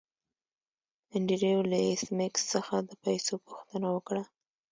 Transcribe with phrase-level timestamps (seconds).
[1.15, 4.23] انډریو له ایس میکس څخه د پیسو پوښتنه وکړه